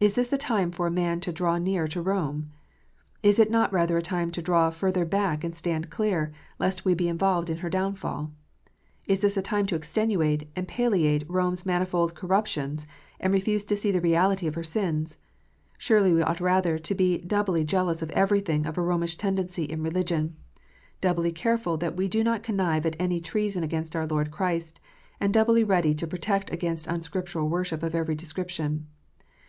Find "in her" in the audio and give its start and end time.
7.48-7.70